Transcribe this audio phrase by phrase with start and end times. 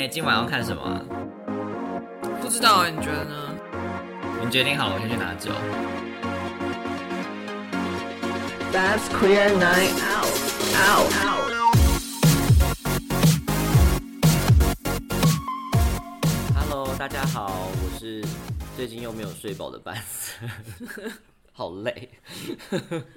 [0.00, 1.04] 哎、今晚要看什么啊？
[2.40, 3.54] 不知道啊，你觉得呢？
[4.42, 5.52] 你决定好了，我先去拿酒。
[8.72, 10.32] That's queer night out.
[10.88, 11.12] Out.
[11.28, 11.52] Out.
[16.54, 18.24] Hello，大家好，我是
[18.78, 20.32] 最近又没有睡饱的班斯，
[21.52, 22.08] 好累，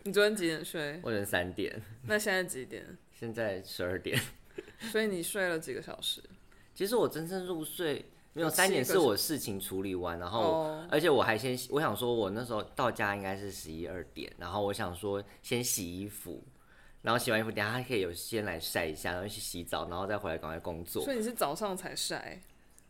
[0.03, 0.99] 你昨天几点睡？
[1.01, 2.85] 我昨天三点，那现在几点？
[3.17, 4.19] 现在十二点。
[4.91, 6.21] 所以你睡了几个小时？
[6.73, 16.43] 其实我真正入睡没有有三点，是我事情处理完，然后、哦而且我还先我想说，我那时候到家应该是十一二点，然后我想说先洗衣服，
[17.01, 21.13] 然后洗完衣服，等下还可以有先来晒一下，然后去洗澡，然后再回来赶快工作所。
[21.13, 22.41] 以你是早上才晒？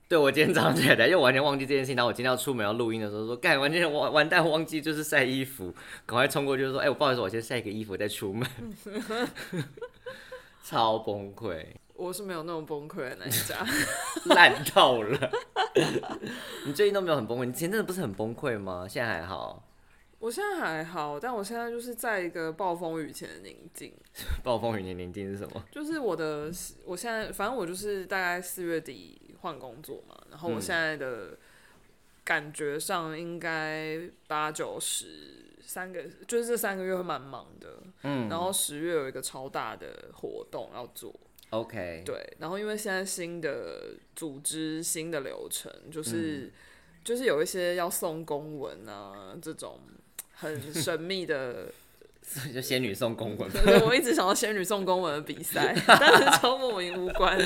[0.10, 5.74] 对我今天早上起来，因为我完全忘记这件事情，然后我今天要出门要录音的时候说，干完全完完蛋，忘记就是晒衣服，
[6.06, 8.48] 赶快冲过去就说，哎、我不好意思，我先晒一个衣服再出门，
[10.64, 13.66] 超崩溃，我是没有那么崩溃的那一家。
[14.34, 15.32] 烂透了。
[16.66, 18.88] 你最近都没有很崩溃，你前阵子不是很崩溃吗？
[18.88, 19.68] 现在还好？
[20.20, 23.94] 我现在还好，但我现在就是在一个暴风雨前的宁静。
[24.42, 25.64] 暴风雨前宁静是什么？
[25.70, 26.50] 就是我的，
[26.86, 31.38] 我现在反正我就是大概四月底换工作嘛，然后我现在的
[32.24, 37.80] 感觉上应该八九十三个，就是这三个月会蛮忙的。
[38.04, 41.14] 嗯然后十月有一个超大的活动要做，
[41.54, 46.52] ，OK，对，然后因为现在新的组织、新的流程，就是、嗯
[47.04, 49.80] 就是有一些要送公文啊这种
[50.36, 51.68] 很神秘的。
[52.54, 53.52] 就仙女送公文。
[53.52, 57.38] 对，我一直想要仙女送公文的比赛，但是超莫名无关，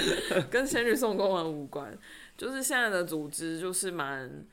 [0.52, 1.98] 跟仙女送公文无关。
[2.38, 4.46] 就是现在的组织就是蛮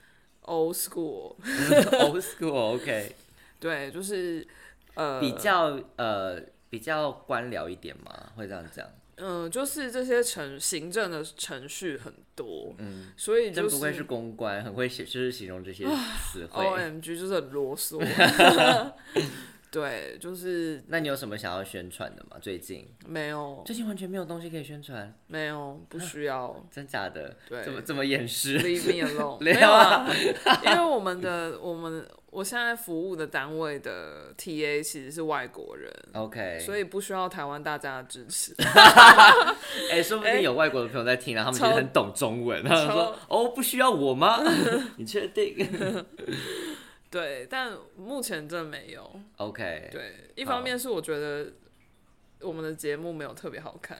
[0.46, 3.14] old school，Old school，OK，、
[3.60, 4.48] 对，就是
[4.94, 8.88] 呃比较呃比较官僚一点嘛，会这样讲。
[9.16, 15.86] 嗯、就是这些程行政的程序很多，嗯，所以就是真不愧是公关，很会写，就是形容这些
[16.20, 16.64] 词汇。
[16.64, 17.98] O M G 就是很啰嗦，
[19.74, 22.36] 对，就是那你有什么想要宣传的吗？
[22.40, 27.36] 最近没有最近完全没有东西可以宣传，没有不需要 真假的？
[27.48, 30.08] 对怎么怎么掩饰？，Leave me alone， 没有啊，
[30.64, 35.92] 因为我们的我们我现在服务的单位的 T A 其实是外国人。
[36.12, 38.54] OK，所以不需要台湾大家的支持，
[39.90, 44.40] 哎、说不定有外国的朋友在听，然后他们其实很懂中文，他们说：“哦，不需要我吗？
[44.98, 45.56] 你确定
[47.14, 49.08] 对，但目前真的没有。
[49.36, 51.52] ？”OK，对，一方面是我觉得
[52.40, 53.96] 我们的节目没有特别好看，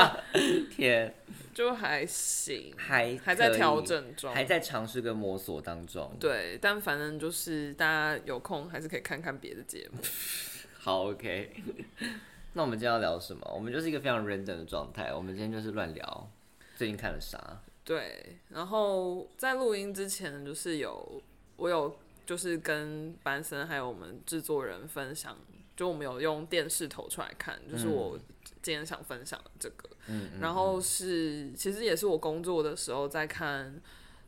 [0.72, 1.14] 天，
[1.52, 6.16] 就还行，还还在调整中，还在尝试跟摸索当中。
[6.18, 9.98] 对，但反正就是大家有空还是可以看看别的节目。
[10.80, 11.52] 好，OK。
[12.54, 13.42] 那我们今天要聊什么？
[13.54, 15.12] 我们就是一个非常 random 的状态。
[15.12, 16.30] 我们今天就是乱聊
[16.74, 17.60] 最近看了啥。
[17.84, 21.22] 对，然后在录音之前，就是有
[21.56, 25.38] 我有就是跟班森还有我们制作人分享，
[25.76, 28.18] 就我们有用电视投出来看，就是我
[28.60, 29.88] 今天想分享的这个。
[30.08, 33.80] 嗯然后是其实也是我工作的时候在看，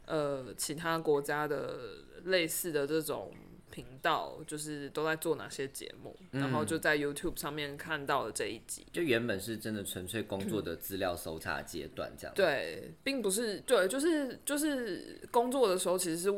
[0.06, 1.78] 呃，其他国家的
[2.24, 3.32] 类似的这种
[3.78, 8.84] 频道，就是都在做哪些节目，然后就在 YouTube 上面看到了这一集。
[8.92, 16.28] 就原本是真的纯粹工作的资料搜查阶段这样。，对，并不是对，就是就是工作的时候其实是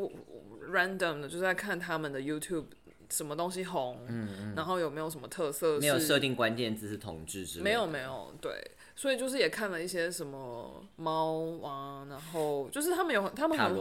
[0.70, 2.66] random 的，就是在看他们的 YouTube
[3.08, 4.06] 什么东西红，
[4.54, 7.64] 然后有没有什么特色，没有设定关键字是同志之类的。
[7.64, 8.52] 没有没有，对，
[9.00, 13.74] 所以就是也看了一些什么猫啊，然后就是他们有他们很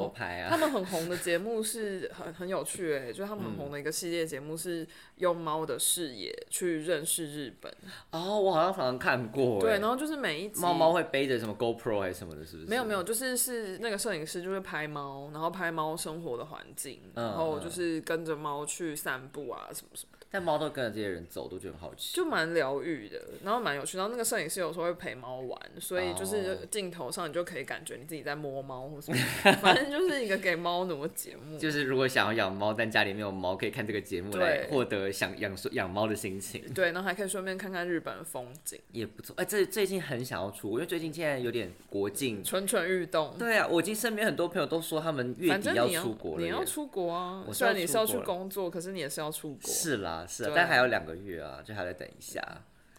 [0.49, 4.87] 他们很红的节目是很很有趣诶、就是他们很红的一个系列节目是
[5.17, 7.69] 用猫的视野去认识日本，
[8.11, 9.59] 哦，我好像好像看过。
[9.59, 12.69] 对，哎然后就是每一集猫猫会背着什么 GoPro 还是什么的，是不是？
[12.69, 22.15] 没有没有，就是是那个摄影师就会拍猫，然后拍猫生活的环境，嗯然后就是跟着猫去散步啊什么什么的，但猫都跟着这些人走，都觉得很好奇。
[22.15, 23.97] 就蛮疗愈的，然后蛮有趣。
[23.97, 29.17] 然后那个摄影师有时候会陪猫玩，所以就是哦镜头上你就可以感觉你自己在摸猫或什么，
[29.61, 31.57] 反正就是一个给猫奴的节目。
[31.57, 39.33] 就是如果想要养猫，但家里没有猫，可以看这个节目来获得想养养猫的心情，对，然后还可以顺便看看日本的风景，也不错。
[39.37, 42.43] 哎、这最近很想要出国，因为最近现在有点国境。
[42.43, 43.33] 蠢蠢欲动。
[43.37, 46.47] 对啊，我已经身边很多朋友都说他们月底要出国了耶。
[46.47, 47.43] 你要出国啊！
[47.47, 49.71] 我虽然你是要去工作，可是你也是要出国。
[49.71, 52.41] 是啦，是但还有两个月啊，就还得等一下。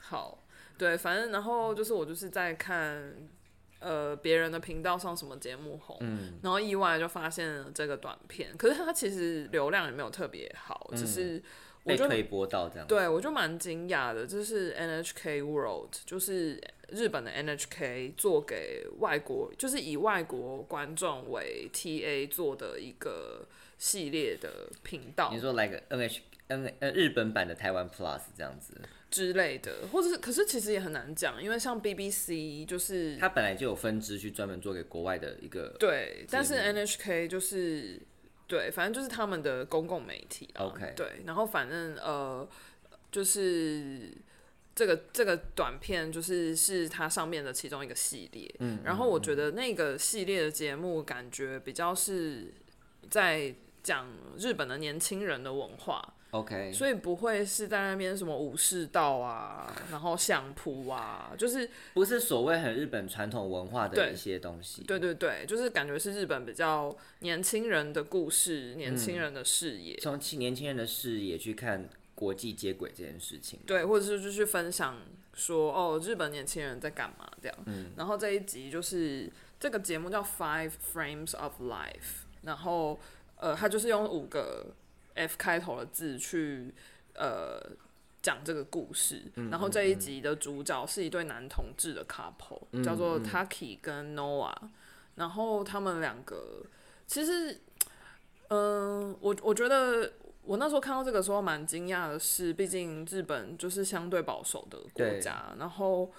[0.01, 0.43] 好，
[0.77, 3.15] 对，反正然后就是我就是在看
[3.79, 11.43] 呃别人的频道上什么节目红，嗯然后意外就发现了这个短片，可是它其实流量也没有特别好，只是
[11.85, 12.87] 我就被推播到这样。
[12.87, 23.47] 对我就蛮惊讶的，就是 NHK World，就是日本的 NHK 做给外国，就是以外国观众为 TA 做的一个
[23.79, 26.11] 系列的频道你说来个 N
[26.51, 28.75] N 呃日本版的台湾 Plus 这样子，
[29.11, 38.01] 之类的，或者是可是其实也很难讲，因为像 BBC 就是它本来就有分支去专门做给国外的一个对，但是 NHK 就是
[38.47, 42.49] 对，反正就是他们的公共媒体啊 OK 对，然后反正呃，
[43.13, 44.13] 就是
[44.75, 52.53] 这个这个短片就是是它上面的其中一个系列，嗯，然后我觉得那个系列的节目感觉比较是
[53.09, 54.07] 在讲
[54.39, 64.85] 日本的年轻人的文化，OK，所以不会是在那边什么武士道啊，然后相扑啊，就是不是所谓很日本传统文化的一些东西。
[64.85, 73.59] 对对对，就是感觉是日本比较年轻人的故事，年轻人的视野，从青年轻人的视野去看国际接轨这件事情。
[73.67, 74.99] 对，或者是就去分享
[75.35, 77.59] 说哦，日本年轻人在干嘛这样。
[77.67, 79.29] 嗯然后这一集就是
[79.59, 83.01] 这个节目叫 Five Frames of Life，然后
[83.37, 84.67] 呃，它就是用五个
[85.15, 86.75] F 开头的字去
[87.15, 87.61] 呃
[88.23, 89.23] 讲这个故事。
[89.51, 94.55] 然后这一集的主角是一对男同志的 couple，、叫做 Taki 跟 Noah，
[95.17, 96.63] 然后他们两个
[97.07, 97.59] 其实，
[98.49, 100.13] 嗯、我我觉得
[100.43, 106.11] 我那时候看到这个时候蛮惊讶的是，毕竟日本就是相对保守的国家，然后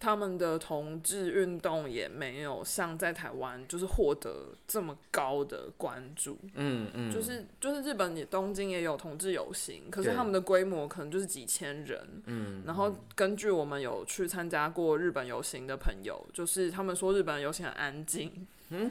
[0.00, 6.38] 他们的同志运动也没有像在台湾就是获得这么高的关注。
[6.54, 12.22] 嗯嗯，就是就是日本也东京也有同志游行，可是他们的规模可能就是几千人。
[12.24, 18.90] 嗯，然后根据我们有去参加过日本游行的朋友，就是他们说日本游行很安静，嗯？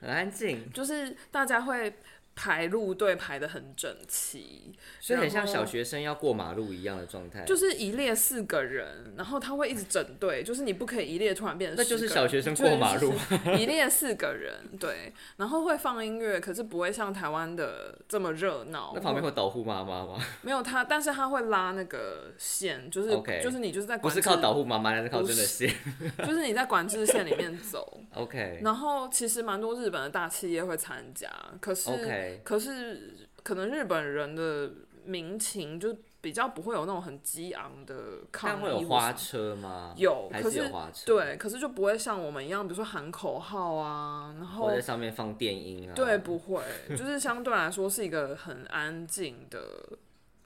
[0.00, 1.94] 很安静，就是大家会
[2.36, 7.44] 排路队排的很整齐，所以很像小学生要过马路一样的状态。
[7.44, 13.12] 就是一列四个人，然后他会一直整队，就是你不可以一列突然变成那就是10个小学生过马路
[13.58, 18.92] 一列四个人，对，然后会放音乐，可是不会像台湾的这么热闹。
[18.94, 20.18] 那旁边会导护妈妈吗？
[20.42, 23.10] 没有他，但是他会拉那个线，就是
[23.42, 25.72] 就是你就是在不是靠导护妈妈，那是靠真的线。
[26.18, 28.00] 就是你在管制线里面走。
[28.14, 31.28] OK 然后其实蛮多日本的大企业会参加，
[31.60, 34.70] 可是 OK，可是可能日本人的
[35.04, 37.94] 民情就比较不会有那种很激昂的
[38.32, 39.94] 抗但议，会有花，车吗？
[39.96, 45.92] 有，还可是是有花车？，对，可是就不会像我们一样，比如说喊口号啊，然后在上面放电音啊。
[45.94, 49.60] 对，不会，就是相对来说是一个很安静的，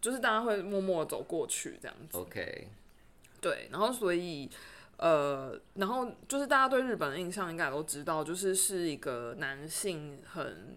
[0.01, 2.19] 就是大家会默默走过去这样子。
[2.19, 2.69] OK，
[3.41, 4.51] 对，然后所以
[4.97, 10.77] 呃，然后就是大家对日本的印象应该也都知道，就是是一个男性很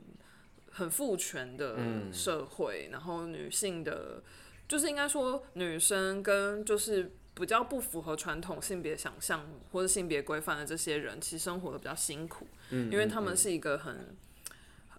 [0.71, 4.23] 很父权的嗯社会，然后女性的，
[4.67, 7.11] 就是应该说女生跟就是。
[7.33, 14.15] 比较不符合传统性别想象或者性别规范的这些人，其实生活的比较辛苦，嗯，因为他嗯们是一个很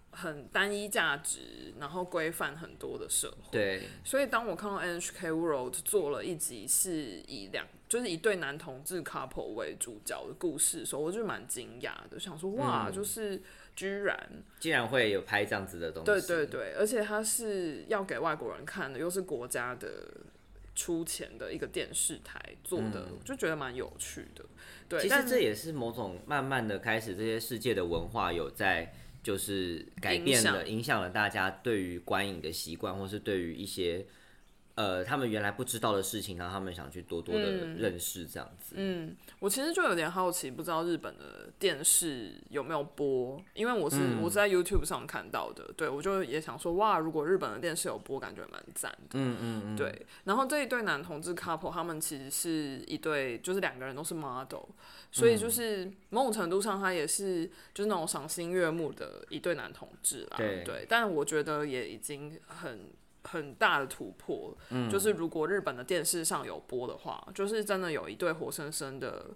[0.09, 3.51] 很单一价值，然后规范很多的社会。
[3.51, 13.39] 对，所以当我看到 NHK World 做了一集是以两就是一对男同志 couple 为主角的故事的时候，我就蛮惊讶的，想说哇，嗯就是
[13.75, 14.29] 居然
[14.59, 16.05] 竟然会有拍这样子的东西。
[16.05, 19.89] 对对对，而且它是要给外国人看的，又是国家的
[20.75, 24.43] 出钱的一个电视台做的，我就觉得蛮有趣的。
[24.87, 34.05] 对，嗯其实这也是某种慢慢的开始，这些世界的文化有在就是改变了，影响了大家对于观影的习惯，或是对于一些
[34.75, 38.75] 呃他们原来不知道的事情，然后他们想去多多的嗯认识这样子。
[38.77, 49.09] 嗯，我其实就有点好奇，不知道日本的电视有没有播，因为我是、嗯我是在 YouTube 上看到的，对我就也想说，哇，如果日本的电视有播，感觉蛮赞的。
[49.13, 54.65] 嗯嗯嗯，对，然后这一对男同志 couple，他们其实是一对，就是两个人都是 model，
[55.11, 60.37] 所嗯以就是某种程度上，他也是就是那种赏心悦目的一对男同志啦。
[60.37, 62.89] 对但我觉得也已经很
[63.23, 64.55] 很大的突破。
[64.69, 64.89] 嗯。
[64.89, 69.27] 就是如果日本的电视上有播的话，就是真的有一对活生生的。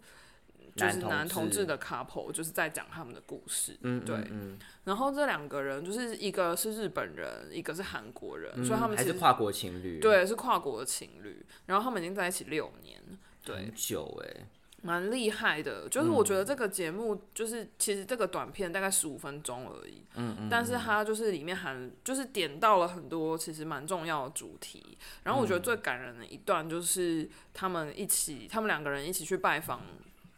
[0.75, 3.75] 就是男男同志的 couple，就是在讲他们的故事。
[3.81, 4.15] 嗯，对。
[4.29, 13.01] 嗯，然后这两个人就是一个是日本人，一个是韩国人，嗯所以他们还是跨国情侣，，对，是跨国的情侣，然后他们已经在一起六年，
[13.43, 13.55] 对。
[13.55, 14.45] 很，久哎，
[14.81, 15.87] 蛮厉害的。
[15.89, 24.97] 就是我觉得这个节目，就是其实这个短片大概十五分钟而已，嗯嗯，但是它就是里面含，就是点到了很多其实蛮重要的主题。
[25.23, 29.81] 然后我觉得最感人的一段就是他们一起，他们两个人一起去拜访，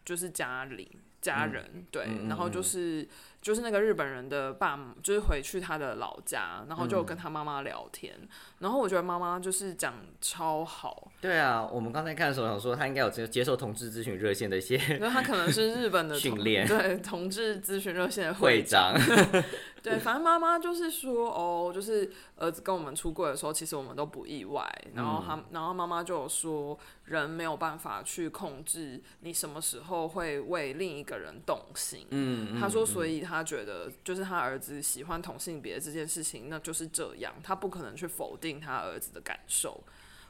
[0.03, 0.91] 就是家里。
[1.21, 3.05] 家人，对，然后就是
[3.41, 8.13] 就是那个日本人的爸妈，就是回去他的老家，然后就跟他妈妈聊天，
[8.59, 18.93] 然后我觉得妈妈就是讲超好，对啊，我们刚才看的时候想说，他应该有接接受同志咨询热线的一些 因为他可能是日本的同训练对同志咨询热线的会长。
[18.95, 19.43] 长。
[19.81, 24.69] 对，反正妈妈就是说，哦，就是儿子跟我们出柜的时候，其实我们都不意外。
[24.93, 32.05] 然后他，然后妈妈就有说，人没有办法去控制你什么时候会为另一个人动心。
[32.09, 39.83] 嗯，他说，所以他觉得，就是他儿子喜欢同性别这件事情，那就是这样，他不可能去否定他儿子的感受。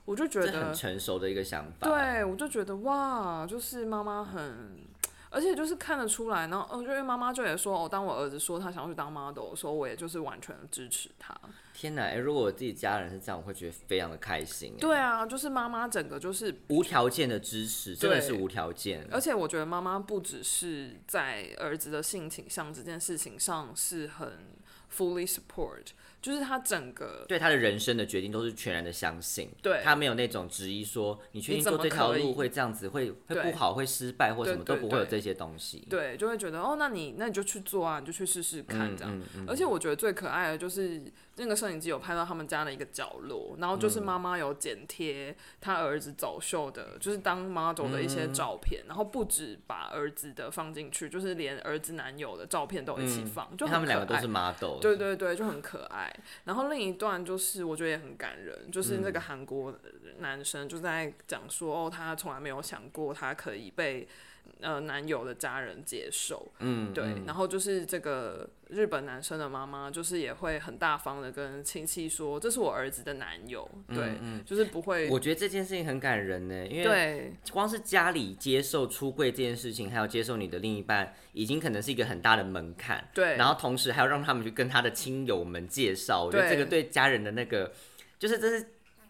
[0.06, 1.88] 我就觉得很，成熟的一个想法。
[1.88, 4.78] 对，我就觉得哇，就是妈妈很，
[5.30, 11.36] 而且就是看得出来，然后呃，就因为妈妈就也说，哦，当我儿子说他想要去当 model 的时候，我也就是完全的支持他。
[11.74, 12.02] 天哪！
[12.02, 14.74] 哎、如果我自己家人是这样，我会觉得非常的开心。
[14.76, 19.08] 哎，对啊，就是妈妈整个就是，无条件的支持，真的是无条件。
[19.12, 24.40] 而且我觉得妈妈不只是在儿子的性倾向这件事情上是很
[24.96, 25.86] fully support，
[26.22, 35.86] 就是他整个对他的人生的决定都是全然的相信，对他没有那种质疑说你确定做这条路会这样子会会不好会失败或什么都不会有这些东西。
[35.90, 39.18] 对，就会觉得哦，那你那你就去做啊，你就去试试看嗯这样。
[39.18, 41.02] 嗯嗯而且我觉得最可爱的就是
[41.40, 56.14] 那个摄影机有拍到他们家的一个角落，然后嗯就是妈妈有剪贴他儿子走秀的，就是当 model 的一些照片，然后不止把儿子的放进去，就是连儿子男友的照片都一起放，就他们两个都是 model，对对对，就很可爱。
[56.44, 59.74] 然后另一段就是我觉得也很感人，就是那个韩国
[60.20, 64.08] 男生就在讲说，哦，他从来没有想过他可以被
[64.62, 67.04] 呃男友的家人接受，嗯，对。
[67.06, 83.08] 嗯然后就是这个日本男生的妈妈，就是也会很大方的跟亲戚说，这是我儿子的男友，对，嗯就是不会，我觉得这件事情很感人呢，因为对光是家里接受出柜这件事情，还有接受你的另一半，已经可能是一个很大的门槛。
[83.14, 87.72] 对，然后同时还要让他们去跟他的亲友们介绍，我觉得这个对家人的那个，
[88.18, 88.66] 就是这是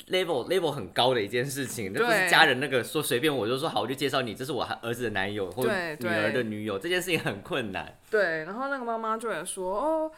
[0.09, 7.97] level level 很高的一件事情，这不是家人那个说随便我就说好，我就介绍你，这是我儿子的男友或对女儿的女友，这件事情很困难。
[8.09, 10.11] 对，然后那个妈妈就也说，哦。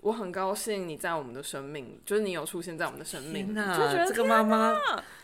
[0.00, 4.78] 我很高兴你在我们的生命，就是你有出现在我们的生命，天就觉得这个妈妈，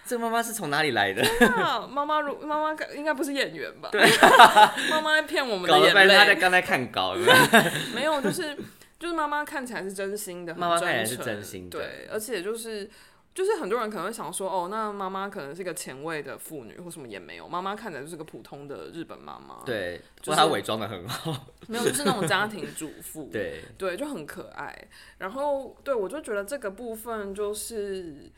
[0.04, 1.22] 这个妈妈是从哪里来的？
[1.46, 3.90] 啊，妈妈如妈妈应该不是演员吧？
[3.92, 4.00] 对，
[4.90, 7.14] 妈妈在骗我们的眼搞了半天她在泪，刚才看稿，
[7.94, 8.56] 没有，就是
[8.98, 12.90] 就是妈妈看起来是真心的，妈妈看起来是真心的对，而且就是
[13.34, 24.86] 就是很多人可能会想说，哦，那妈妈可能是一个前卫的妇女或什么也没有，妈妈看起来就是个普通的日本妈妈，，对，就是说她伪装的很好，没有，就是那种家庭主妇，对，对，就很可爱。
[25.16, 28.30] 然后对我就觉得这个部分就是，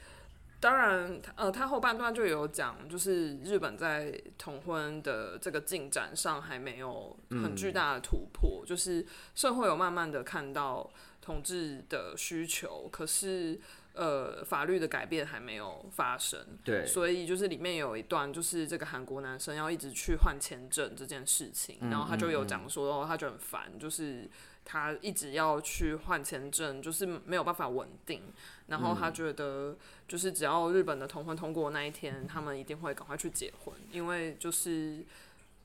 [0.61, 10.89] 当然，呃，他后半段就有讲，就是日本在同婚的这个进展上还没有很巨大的突破，就是社会有慢慢的看到
[11.21, 13.61] 同志的需求，可是。
[13.95, 24.29] 呃，法律的改变还没有发生，对，所以就是里面有一段，就是这个韩国男生要一直去换签证这件事情，然后他就有讲说，哦，他就很烦，就是
[24.65, 28.23] 他一直要去换签证，就是没有办法稳定，
[28.67, 29.77] 然后他觉得
[30.09, 35.05] 就是只要日本的同婚通过那一天，他们一定会赶快去结婚，因为就是。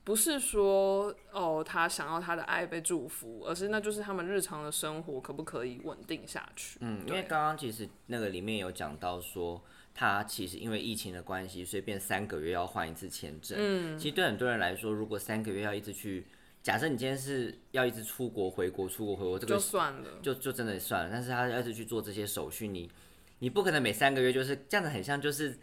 [0.02, 6.78] 不是说哦，他想要他的爱被祝福，而是那就是他们日常的生活可不可以稳定下去？
[6.80, 9.62] 嗯，因为刚刚其实那个里面有讲到说，
[9.94, 13.56] 他其实因为疫情的关系，所以变三个月要换一次签证。
[13.60, 16.26] 嗯，其实对很多人来说，如果三个月要一直去，
[16.62, 21.10] 假设你今天是要一直出国回国、出国回国，这就个算了，就就真的算了。
[21.12, 22.90] 但是他要一直去做这些手续，你
[23.38, 25.58] 你不可能每三个月就是这样子，很像就是。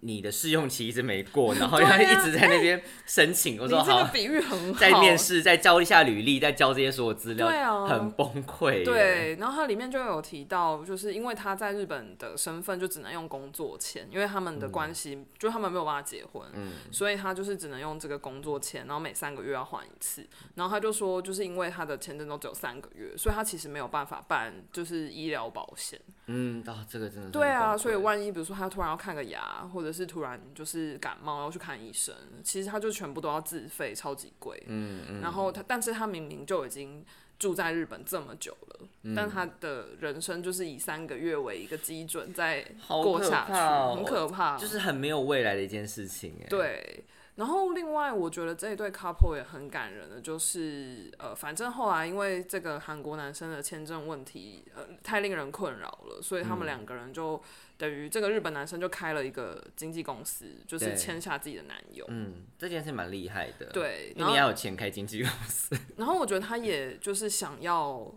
[0.00, 3.60] 你的试用期一直没过， 然后要对啊一直在那边申请。
[3.60, 8.84] 我说好，这个比喻很好，在面试，再交一下履历，再交这些所有资料，对啊很崩溃。
[8.84, 20.26] 对，然后它里面就有提到，就是因为他在日本的身份就只能用工作签，因为他们的关系、就他们没有办法结婚，嗯所以他就是只能用这个工作签，然后每三个月要换一次。
[20.54, 26.00] 然后他就说，就是因为他的签证都只有三个月，所以他其实没有办法办就是医疗保险。
[26.26, 34.62] 嗯，哦，这个真的是对啊，所以万一比如说他突然要看个牙，或者是突然就是感冒要去看医生，其实他就全部都要自费，超级贵。
[34.66, 37.04] 嗯嗯，然后他，但是他明明就已经
[37.38, 44.56] 住在日本这么久了，嗯但他的人生就是以三个月为一个基准在过下去，怕哦很可怕。
[44.56, 47.04] 就是很没有未来的一件事情哎。，对，
[47.36, 57.40] 然后另外我觉得这一对 couple 也很感人的，就是呃，反正后来因为这个韩国男生的签证问题，呃，太令人困扰了，所以他们嗯两个人就
[57.76, 62.06] 等于这个日本男生就开了一个经纪公司，就是签下自己的男友。
[62.08, 65.76] 嗯，这件事蛮厉害的。，对，因为你要有钱开经纪公司。
[65.98, 68.10] 然后我觉得他也就是想要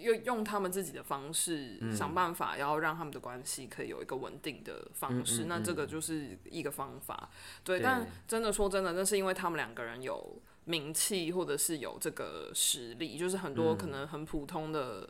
[0.00, 5.42] 用用他们自己的方式、嗯想办法，要让他们的关系可以有一个稳定的方式。
[5.42, 7.30] 嗯嗯那这个嗯就是一个方法。
[7.64, 15.08] 对，对但真的说真的，那是因为他们两个人有名气，或者是有这个实力，就是很多嗯可能很普通的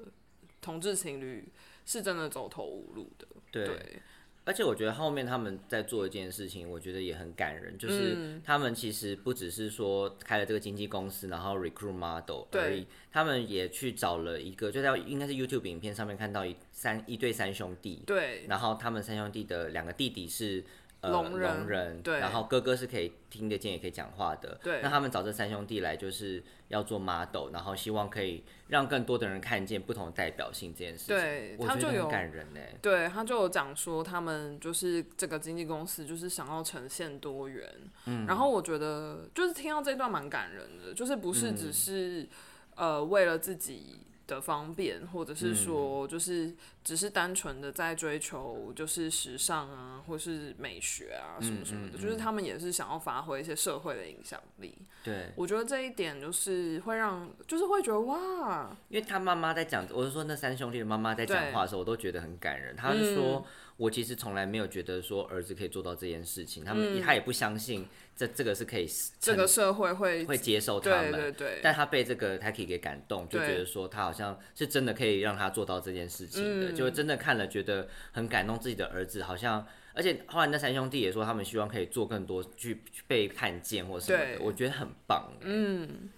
[0.61, 1.49] 同志情侣
[1.85, 3.27] 是真的走投无路的。
[3.51, 4.03] 对，对，
[4.49, 8.41] 而且我觉得后面他们在做一件事情，我觉得也很感人，就是嗯。
[8.43, 20.65] 他们其实不只是说开了这个经纪公司，然后 recruit model 而已，他们也去找了一个，就在应该是 YouTube 影片上面看到一三一对三兄弟，对，然后他们三兄弟的两个弟弟是。
[21.01, 22.19] 呃，聋人对。
[22.19, 24.81] 然后哥哥是可以听得见也可以讲话的，对。
[24.83, 32.61] 那他们找这三兄弟来就是要做 model，然后希望可以让更多的人看见不同代表性这件事情，对他就有感人呢。
[32.83, 37.69] 对他就有讲说，他们就是这个经纪公司，就是想要呈现多元。
[38.07, 42.29] 嗯，然后我觉得就是听到这段蛮感人的，就是不是只是、
[42.75, 46.55] 呃为了自己的方便，或者是说就是
[46.85, 54.77] 只是单纯的在追求就是时尚啊，或是美学啊什么什么的，就是他们也是想要发挥一些社会的影响力。
[55.03, 62.77] 对，我觉得这一点就是会让，就是会觉得哇，因为他妈妈在讲，我是说那三兄弟的妈妈在讲话的时候，我都觉得很感人。
[62.77, 63.45] 他是说，
[63.79, 68.87] 我其实从来没有觉得说儿子可以做到这件事情，他们、他也不相信这这个是可以
[69.21, 71.13] 这个社会会会接受他们。
[71.13, 76.75] 对对，但他被这个 Taki 给感动，就觉得说他好像是真的可以让他做到这件事情的，嗯。
[76.75, 85.33] 就真的看了觉得很感动自己的儿子，好像而且后来那三兄弟也说他们希望可以做更多，去去被看见或什么的，我觉得很棒。
[85.41, 86.11] 嗯，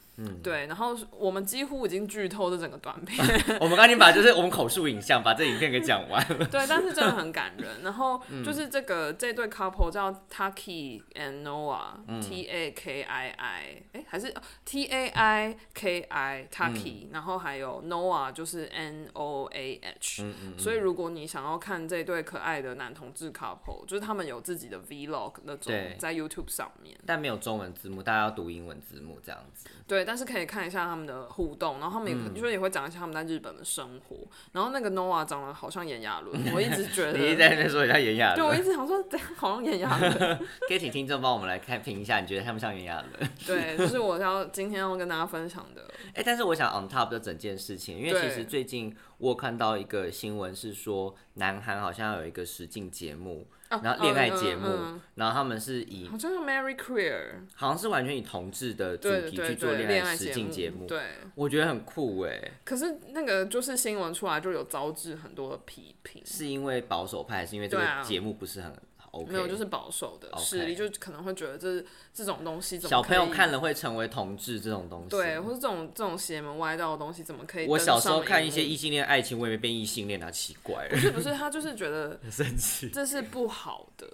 [0.43, 3.25] 对，然后我们几乎已经剧透这整个短片，
[3.61, 6.47] 我们赶紧把就是我们口述影像把这影片给讲完了。
[6.51, 7.83] 对，但是真的很感人。
[7.83, 14.35] 然后嗯就是这个、这对 couple 叫 Taki and Noah，T、嗯 A K I I，哎，还是
[14.65, 26.15] T A I K I Taki，、然嗯后还有 Noah 就是 N O A H、嗯所以如果你想要看这对可爱的男同志 couple，就是他们有自己的 vlog 那种在
[26.15, 26.99] YouTube 上面。
[27.07, 29.69] 但没有中文字幕，大家要读英文字幕这样子。
[29.87, 34.17] 对，但是可以看一下他们的互动，然后他们也、嗯就是也会讲一下他们在日本的生活。
[34.51, 39.01] 然后那个 Noah 长得好像炎亚纶， 我一直觉得，你一直在那边说人家炎亚纶对我一，直想说，
[39.37, 40.11] 好像炎亚纶。
[40.67, 43.31] 可以请听众帮我们来看评一下，你觉得他们像炎亚纶？
[43.47, 45.89] 对，就是我要今天要跟大家分享的。
[46.13, 55.01] 哎、但是我想 on top 的整件事情，因为其实最近我看到一个新闻是说，南韩好像有一个实境节目，啊然后恋爱节目，嗯嗯嗯。
[55.15, 57.23] 然后他们是以好像是 Mary Queer，
[57.55, 61.01] 好像是完全以同志的主题去做，恋爱实境节目，对，
[61.35, 68.73] 我觉得很酷哎，可是那个就是新闻出来就有招致很多的批评，是因为保守派，还是因为这个节目不是很
[69.13, 69.33] OK？
[69.33, 77.67] 没有就是保守的势力，就可能会觉得这这种东西怎么小朋友看了会成为同志这种东西，对，或是这种这种邪门歪道的东西怎么可以？
[77.67, 82.89] 我小时候看一些异性恋爱情，我也没变异性恋啊，奇怪不，是不是他就是觉得很 生气。
[82.91, 84.09] 这是不好的，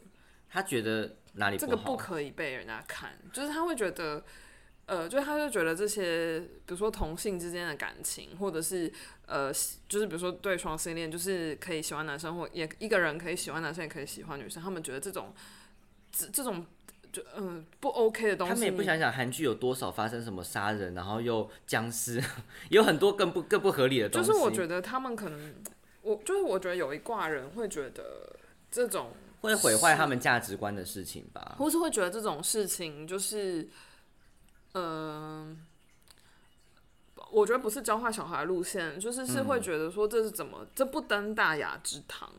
[0.48, 1.76] 他觉得哪里这个？
[1.76, 4.22] 不可以被人家看，就是他会觉得，
[4.87, 8.90] 呃，就是他就觉得这些，比如说同性之间的感情，或者是
[9.27, 9.53] 呃，
[9.88, 15.35] 就是比如说对双性恋，就是可以喜欢男生，或也一个人可以喜欢男生，也可以喜欢女生，他们觉得这种
[16.12, 16.64] 这这种
[17.12, 22.22] 就嗯、不 OK 的东西，他们也不想想韩剧有多少发生什么杀人，然后又僵尸，
[22.70, 24.29] 有很多更不更不合理的东西。
[24.29, 25.55] 就是我觉得他们可能，
[26.03, 28.37] 我就是我觉得有一挂人会觉得
[28.70, 29.11] 这种。
[29.42, 31.55] 会毁坏他们价值观的事情吧。
[31.59, 33.68] 或是会觉得这种事情就是，
[34.78, 35.56] 嗯、
[37.30, 42.30] 我觉得不是教坏小孩路线，就是是会觉得说这是怎么，这不登大雅之堂。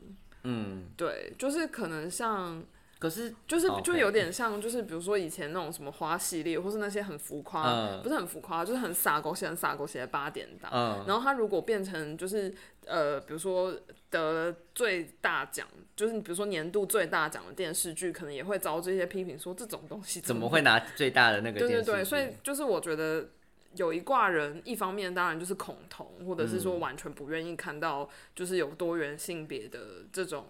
[0.43, 2.63] 嗯，对，就是可能像，
[2.99, 10.71] 可是就是就有点像，就是比如说以前那种什么花系列，或是那些很浮夸，嗯不是很浮夸，就是很洒狗血、很洒狗血的八点档。
[10.73, 12.53] 嗯，然后它如果变成就是
[12.85, 13.71] 呃，比如说
[14.09, 21.69] 得最大奖，就是比如说年度最大奖的电视剧，可能也会遭这些批评，说这种东西怎么会拿最大的那个对？
[21.69, 23.29] 对对，所以就是我觉得
[23.75, 29.79] 有一挂人，一方面当然就是恐同，或者是嗯说完全不愿意看到就是有多元性别的
[30.11, 30.45] 这种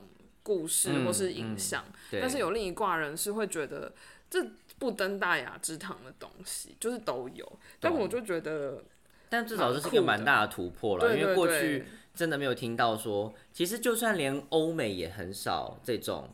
[0.48, 2.22] 故事嗯或是影像，对。
[2.22, 3.92] 但是有另一挂人是会觉得
[4.30, 4.42] 这
[4.80, 8.82] 不登大雅之堂的东西，就是都有，但我就觉得
[9.28, 11.84] 但至少这是一个蛮大的突破了，因为过去
[12.16, 16.30] 真的没有听到说，其实就算连欧美也很少这种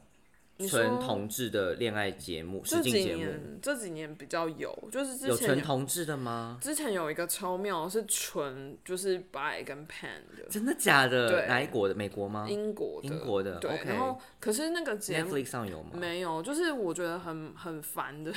[0.68, 2.92] 纯同志的恋爱节目、这几？
[3.04, 6.58] 年这几年比较有，就是之前有前纯同志的吗？
[6.62, 11.30] 之前有一个超妙是纯就是白跟 pan 的，真的假的？
[11.30, 11.96] 对哪一国的？
[11.96, 12.46] 美国吗？
[12.48, 15.90] 英国的，英国的对然后可是那个节目上有吗？
[15.94, 18.32] 没有，就是我觉得很很烦的，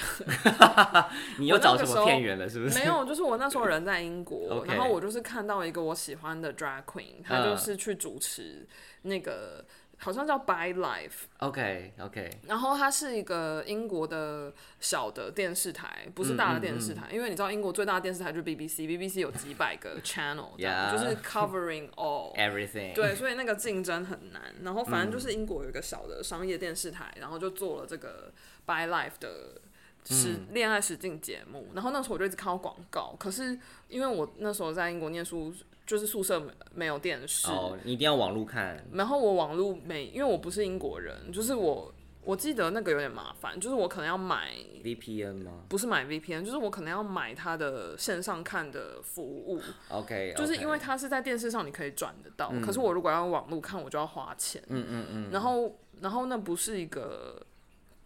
[1.39, 2.49] 你又找什么片源了？
[2.49, 2.79] 是不是？
[2.79, 8.67] 没有，就是我那时候人在英国然后我就是看到一个我喜欢的 drag queen，她就嗯是去主持
[9.03, 9.65] 那个
[9.99, 22.37] 好像叫 By Life，OK OK，然后它是一个英国的小的电视台，不是大的电视嗯台，因为你知道英国最大的电视台就是 BBC，BBC 有几百个 channel，这样 Yeah 就是 covering all。
[22.39, 22.95] Everything。
[22.95, 24.55] 对，所以那个竞争很难。
[24.63, 28.31] 然后反正就是英国有一个小的商业电视台，然后就做了这个
[28.67, 29.61] By Life 的
[30.05, 31.71] 实恋爱实境节目。
[31.75, 35.53] 然后那时候我就一直看到广告，可是因为我那时候在英国念书，
[35.87, 38.85] 就是宿舍没没有电视，哦，你一定要网络看。
[38.93, 41.95] 然后我网络没，因为我不是英国人，就是我
[42.25, 57.41] 我记得那个有点麻烦，就是我可能要买，VPN 吗不是买 VPN，就是我可能要买它的线上看的服务，？OK，就是因为它是在电视上你可以转得到，可是我如果要用网络看，我就要花钱，嗯嗯嗯，然后然后那不是一个。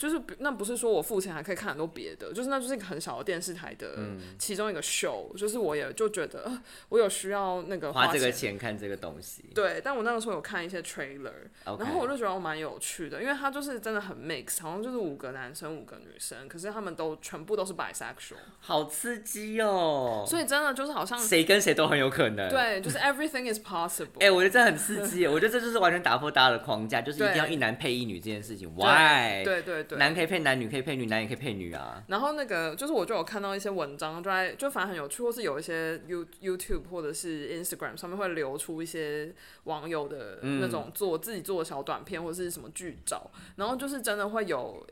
[0.01, 9.45] 就是不那不是说我付钱还可以看很多别的，就是那就是一个很小的电视台的嗯其中一个 show，、就是我也就觉得呃我有需要那个花这个钱钱看这个东西。
[9.55, 11.31] 对，但我那个时候有看一些 trailer，
[11.65, 20.25] 然后我就觉得我蛮有趣的，因为他就是真的很 mix，好像就是五个男生五个女生，可是他们都全部都是 bisexual，好刺激哦！
[20.27, 22.49] 所以真的就是好像谁跟谁都很有可能。。
[22.49, 24.21] 对，就是 everything is possible。
[24.21, 28.69] 哎、我觉得这很刺激，我觉得这就是完全打破大家的框架，就是一定要一男配一女这件事情。
[28.75, 29.45] 对 Why？
[29.45, 29.99] 对对对。
[29.99, 32.03] 男可以配男，女可以配女，男也可以配女啊。
[32.07, 44.87] 然后那个就是我就有看到一些文章，就在就反正很有趣，或是有一些 You YouTube 或者是 Instagram 上面会流出一些网友的那种做、自己做的小短片或者是什么剧照，然后就是真的会有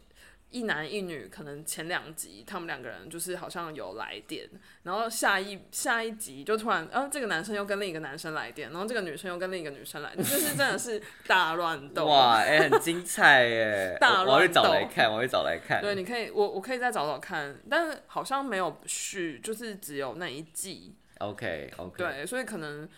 [0.51, 4.49] 一男一女，可能前两集他们两个人就是好像有来电，
[4.83, 12.07] 然后下一下一集就突然，啊这个男生又跟另一个男生来电，然后这个女生又跟另一个女生来电，就是真的是大乱斗。
[12.07, 13.97] 哇，哎、很精彩耶！
[14.01, 15.83] 大乱斗我要去找来看，我要去找来看。
[15.83, 21.97] 对，你可以，我我可以再找找看，但是好像没有续，就是只有那一季，OK OK。。
[21.99, 22.89] 对，所以可能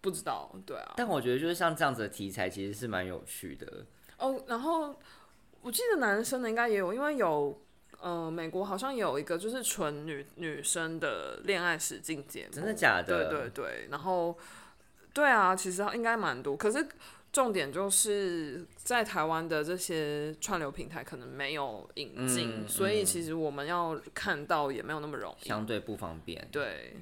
[0.00, 0.94] 不知道，对啊。
[0.96, 3.86] 但我觉得就是像这样子的题材，其实是蛮有趣的。
[4.18, 4.98] 哦，然后
[5.66, 7.60] 我记得男生的应该也有，因为有
[8.00, 13.28] 呃，美国好像有一个就是纯女女生的恋爱实境节目，真的假的？
[13.28, 14.38] 对对对，然后
[15.12, 16.86] 对啊，其实应该蛮多，可是
[17.32, 25.48] 重点就是在台湾的这些串流平台可能没有引进，嗯所以嗯其实我们要看到也没有那么容易。
[25.48, 26.46] 相对不方便。
[26.52, 26.94] 对，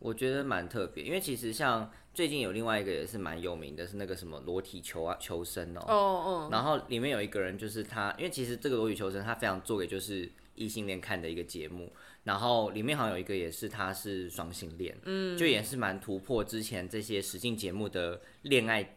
[0.00, 11.92] 我觉得蛮特别，因为其实像最近有另外一个也是蛮有名的，是那个什么裸体求啊求生哦、哦哦，然后里面有一个人就是他，因为其实这个裸体求生他非常做给就是异性恋看的一个节目，
[12.24, 18.96] 然后里面好像有一个也是他是双性恋，嗯，就也是蛮突破之前这些实境节目的恋爱，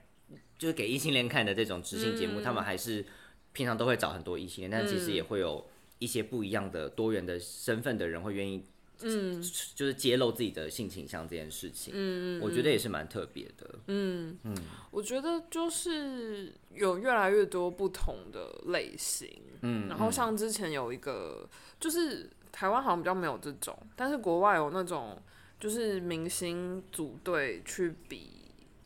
[0.57, 3.05] 就是给异性恋看的这种直性节目，他们还是
[3.51, 5.67] 平常都会找很多异性恋，但其实也会有
[5.99, 8.63] 一些不一样的多元的身份的人会愿意。
[9.03, 9.41] 嗯，
[9.75, 13.79] 就是揭露自己的性倾向这件事情，嗯我觉得也是蛮特别的。
[13.87, 14.37] 嗯。
[14.43, 14.55] 嗯。
[14.91, 19.27] 我觉得就是有越来越多不同的类型，
[19.61, 25.19] 嗯，然后像之前有一个，就是台湾好像比较没有这种，但是国外有那种，
[25.59, 28.29] 就是明星组队去比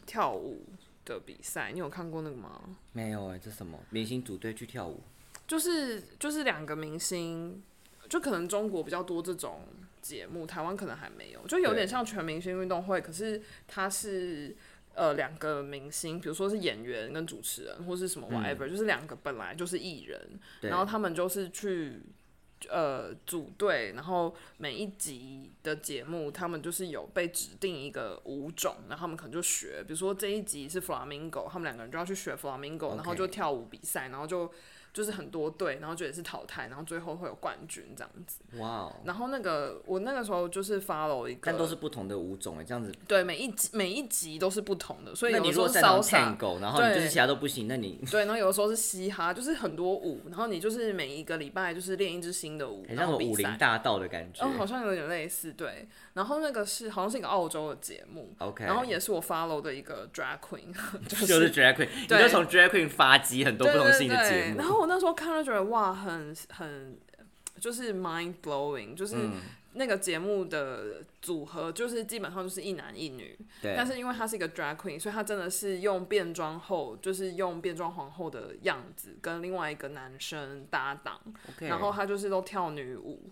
[0.05, 0.65] 跳舞
[1.03, 2.61] 的比赛，你有看过那个吗？
[2.93, 3.77] 没有哎、这什么？
[3.89, 5.01] 明星组队去跳舞？
[5.45, 7.61] 就是就是两个明星，
[8.09, 9.61] 就可能中国比较多这种
[10.01, 14.55] 节目，台湾可能还没有，就有点像全明星运动会，可是它是
[14.93, 22.01] 呃两个明星，比如说是演员跟主持人，或是什么 whatever，、就是两个本来就是艺人，然后他们就是去。
[22.71, 34.51] 呃，组队，然后每一集的节目，他们就是有被指定一个舞种，然后他们可能就学，比如说这一集是 flamingo，他们两个人就要去学 flamingo，然后就跳舞比赛，然后就
[34.97, 38.39] 就是很多队，然后就也是淘汰，然后最后会有冠军这样子。
[38.57, 38.95] 哇哦！
[39.05, 42.91] 然后那个我那个时候就是 follow 一个，但都是不同的舞种哎，这样子。
[43.07, 54.43] 对每一集每一集都是不同的，所以有的时候是如果擅长 salsa，tango，然后你就是其他都不行，那你对，然后有的时候是嘻哈，就是很多舞，然后你就是每一个礼拜就是练一支新的舞，很像武然后比赛林大道的感觉。
[54.43, 55.87] 哦，好像有点类似，对。
[56.15, 60.73] 然后那个是好像是一个澳洲的节目 OK 然后也是我 follow 的一个 drag queen，
[61.07, 64.57] 就就是 drag queen，你就从 drag queen 发迹很多不同性的节目。
[64.57, 66.97] 然后我那时候看了觉得哇，很很
[67.59, 69.41] 就是 mind blowing，就是嗯。
[69.73, 81.67] 那个节目的组合就是基本上就是一男一女，对，但是因为她是一个 drag queen，所以她真的是用变装后，就是用变装皇后的样子跟另外一个男生搭档，OK。
[81.67, 83.29] 然后她就是都跳女舞。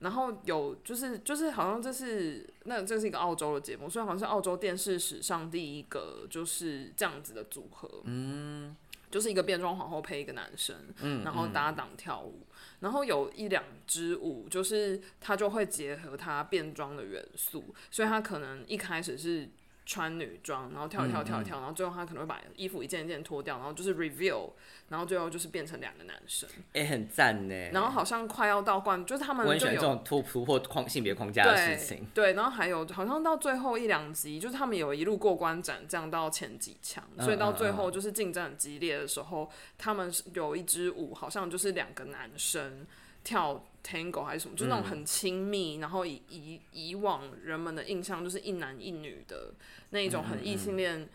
[0.00, 8.76] 然后有就是就是好像这是那这是一个澳洲的节目，所以好像是澳洲电视史上第一个就是这样子的组合，嗯，
[9.16, 12.46] 就是一个变装皇后配一个男生，嗯然后搭档跳舞，
[12.80, 19.48] 然后有一两支舞，就是他就会结合他变装的元素，所以他可能一开始是
[19.86, 24.50] 穿女装，然后跳一跳跳一跳，然后最后他可能会把衣服一件一件脱掉，然后就是 reveal，
[24.88, 27.70] 然后最后就是变成两个男生，哎、很赞呢。
[27.72, 32.06] 然后好像快要到冠，就是他们我很喜就有欢这种突突破框性别框架的对事情。
[32.12, 42.84] 对，然后还有好像到最后一两集，就是他们有一路过关斩将到前几强，所以到最后就是竞争很激烈的时候，他们是有一支舞，好像就是两个男生
[43.26, 49.52] 跳 tango 还是什么，就那种很亲密，然后以以以往人们的印象就是一男一女的
[49.90, 51.08] 那一种很异性恋。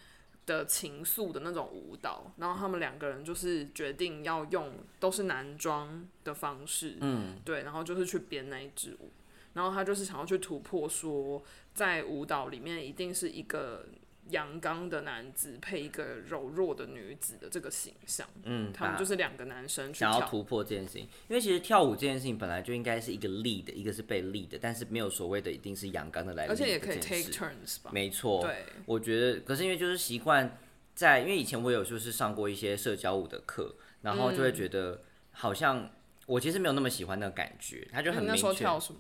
[0.48, 9.12] 的情愫的那种舞蹈，然后他们两个人就是决定要用都是男装的方式，嗯，对，然后就是去编那一支舞，
[9.54, 11.42] 然后他就是想要去突破说，
[11.76, 13.86] 在舞蹈里面一定是一个
[14.30, 30.58] 阳刚的男子配一个柔弱的女子的这个形象，嗯，他们就是两个男生去，想要突破这件事情，因为其实跳舞这件事情本来就应该是一个 lead，一个是被 lead 的，但是没有所谓的一定是阳刚的来而且也可以 take turns 吧，没错，对，我觉得，可是因为就是习惯
[30.96, 35.90] 在，因为以前我有就是上过一些社交舞的课，然后就会觉得好像
[36.28, 39.00] 我其实没有那么喜欢那个感觉，他就很明你那时候确，跳什么？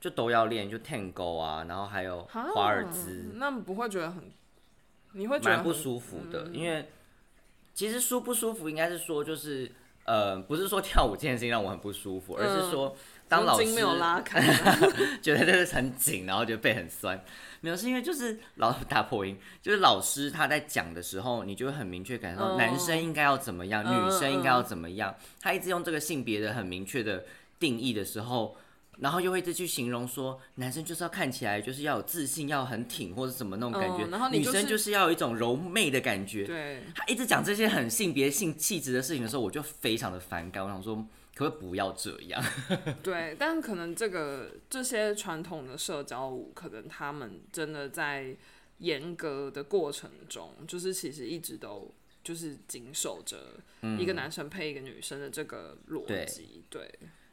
[0.00, 2.22] 就都要练，就 tango 啊，然后还有
[2.54, 4.30] 华尔兹，那不会觉得很，
[5.12, 6.88] 你会觉得蛮不舒服的，因为
[7.74, 9.70] 其实舒不舒服应该是说就是
[10.04, 12.96] 呃，不是说跳舞这件事情让我很不舒服，而是说
[13.28, 14.40] 当老师筋没有拉 开，
[15.20, 17.22] 觉得这是很紧，然后觉得背很酸。
[17.60, 25.14] 没有，是因为就是老 打破音，就是老师他在讲的时候，你就会很明确感受到嗯男生应该要怎么样，嗯女生应该要怎么样。
[25.40, 27.24] 他一直用这个性别的很明确的
[27.58, 28.56] 定义的时候，
[29.00, 36.44] 然后又会一直去形容说，男生就是要看起来就是要有自信，要很挺或者什么那种感觉，嗯然后你就是女生就是要有一种柔媚的感觉。
[36.44, 40.64] 对，他一直讲这些很性别性气质的事情的时候，我就非常的反感。
[40.64, 40.96] 我想说，
[41.34, 42.42] 可不可以不要这样？
[43.02, 48.36] 对，但可能这个这些传统的社交舞，可能他们真的在
[48.78, 53.60] 严格的过程中，就是其实一直都就是谨守着
[53.98, 56.64] 一个男生配一个女生的这个逻对辑。
[56.68, 56.88] 对，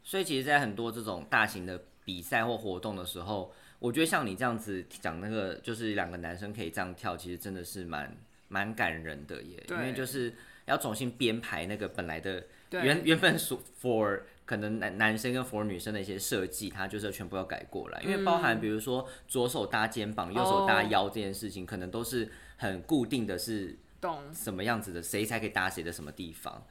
[0.06, 8.15] 所以其实，在很多这种大型的比赛或活动的时候，我觉得像你这样子讲那个，就是两个男生可以这样跳，其实真的是蛮
[8.48, 9.63] 蛮感人的耶。
[9.72, 10.32] 因为就是
[10.65, 18.00] 要重新编排那个本来的原原本属 for 可能男男生跟 for 女生的一些设计，它就是全部要改过来。
[18.04, 24.32] 因为包含比如说左手搭肩膀、右手搭哦腰这件事情，可能都是很固定的是懂。
[24.32, 26.63] 什么样子的，谁才可以搭谁的什么地方。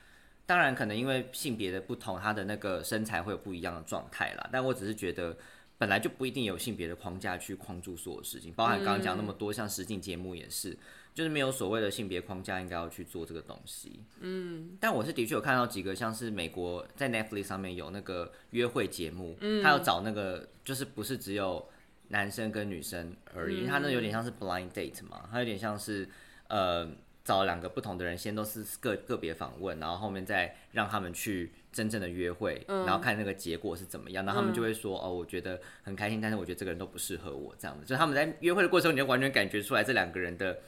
[0.47, 4.49] 当然，可能因为性别的不同，他的那个身材会有不一样的状态啦。
[4.53, 5.37] 但我只是觉得，
[5.79, 10.77] 本来就不一定有性别的框架去框住所有事情，包含刚刚讲那么多，像实境节目也是，
[11.15, 14.01] 就是没有所谓的性别框架应该要去做这个东西。
[14.21, 21.67] 嗯，但我是的确有看到几个，像是美国在 Netflix 上面有那个约会节目，他要找那个就是不是只有
[22.09, 26.09] 男生跟女生而已，他那有点像是 blind date 嘛，他有点像是
[26.49, 26.87] 呃
[27.25, 40.61] 找两个不同的人，先都是个个别访问，然后后面再让他们去真正的约会，然后看那个结果是怎么样，然后他们就会说、哦，我觉得很开心，但是我觉得这个人都不适合我这样子，就他们在约会的过程中，你就完全感觉出来这两个人的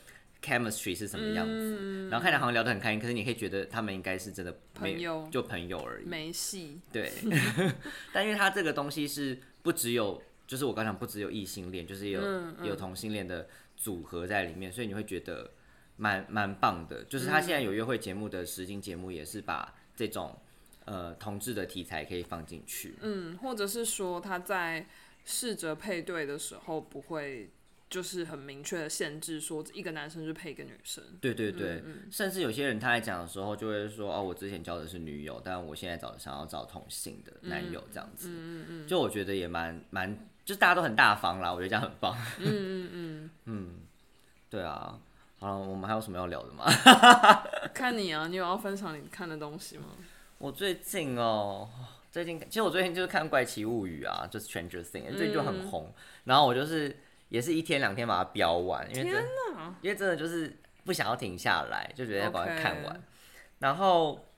[0.42, 7.12] chemistry 是什么样子，然后看起来好像聊得很开心，可是你可以觉得他们应该是真的没朋友就朋友而已，没戏，对，
[8.14, 12.22] 但因为他这个东西是不只有，就是我刚讲不只有异性恋，就是也有、
[12.62, 15.50] 也有同性恋的组合在里面，所以你会觉得
[15.96, 17.04] 蛮蛮棒的。
[17.04, 20.38] 就是他现在有约会节目的实境节目，也是把这种
[20.84, 22.94] 呃同志的题材可以放进去。
[23.00, 24.86] 嗯，或者是说他在
[25.24, 27.50] 试着配对的时候不会。
[27.88, 31.04] 就是很明确的限制，说一个男生就配一个女生。
[31.20, 31.80] 对对对，
[32.10, 38.28] 甚至有些人他在讲的时候就会说哦，我之前交的是女友，但我现在找想要找同性的男友这样子。
[38.28, 40.12] 嗯嗯就我觉得也蛮蛮，
[40.44, 42.12] 就是大家都很大方啦，我觉得这样很棒。
[42.40, 43.80] 嗯嗯嗯 嗯，
[44.50, 45.00] 对啊。
[45.38, 46.64] 好了，我们还有什么要聊的吗？
[47.74, 49.84] 看你啊，你有要分享你看的东西吗？
[50.38, 51.68] 我最近哦，
[52.10, 55.92] 最近其实我最近就是看《怪奇物语》啊，就是《Stranger Things》，最近就很红。
[56.24, 56.94] 然后我就是
[57.28, 59.28] 也是一天两天把它飙完，因为真的
[59.82, 63.02] 因为真的就是不想要停下来，就觉得要把它看完。
[63.58, 64.28] 然后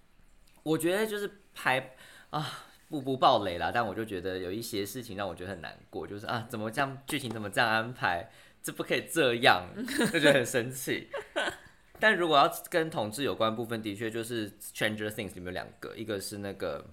[0.63, 1.95] 我觉得就是拍
[2.31, 8.31] 啊，不不暴雷啦，但我就觉得有一些事情让我觉得很难过，就是啊，怎么这样剧情怎么这样安排，
[8.63, 9.67] 这不可以这样，
[10.13, 11.09] 就觉得很生气。
[12.01, 16.85] 但如果要跟统治有关部分，的确就是《Stranger Things》里面有两个，一个是那个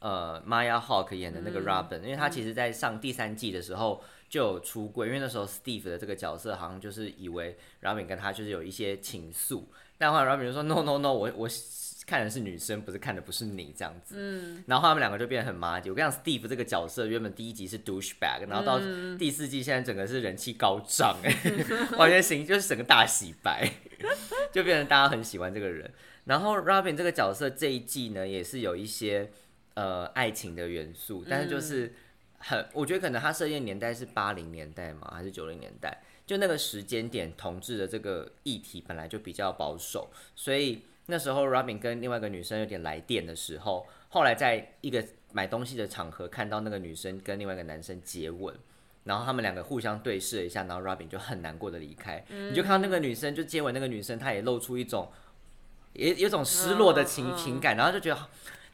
[0.00, 9.64] 呃 Maya Hawk 演的那个 Robin，、因为他其实在上第三季的时候就有出柜，因为那时候 Steve 的这个角色好像就是以为 Robin 跟他就是有一些情愫，
[9.96, 11.48] 但后来 Robin 就说 No No No，我我
[12.06, 14.14] 看的是女生，不是看的不是你这样子。
[14.18, 15.88] 嗯，然后他们两个就变得很麻吉。
[15.88, 18.78] 我跟你讲，Steve 这个角色原本第一集是 douchebag，然后到
[19.18, 21.34] 第四季现在整个是人气高涨，哎，
[21.96, 23.70] 完全行就是整个大洗白，
[24.52, 25.90] 就变成大家很喜欢这个人。
[26.24, 29.30] 然后 Robin 这个角色这一季呢，也是有一些
[29.74, 31.92] 呃爱情的元素，但是就是
[32.38, 48.54] 很，我觉得可能他设定年代是八零年代嘛，还是九零年代，就那个时间点，同志的这个议题本来就比较保守，所以那时候 Robin 跟另外一个女生有点来电的时候，后来在一个买东西的场合看到那个女生跟另外一个男生接吻。
[49.04, 52.24] 然后他们两个互相对视了一下，然后 Robin 就很难过的离开。
[52.30, 55.12] 你就看到那个女生就接吻那个女生，她也露出一种，
[55.92, 58.26] 也有一种失落的情、情感，然后就觉得，